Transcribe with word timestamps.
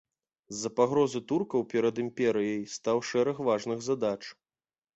З-за 0.53 0.69
пагрозы 0.79 1.21
туркаў 1.31 1.67
перад 1.75 2.01
імперыяй 2.05 2.59
стаяў 2.79 3.05
шэраг 3.13 3.45
важных 3.51 3.79
задач. 3.93 4.21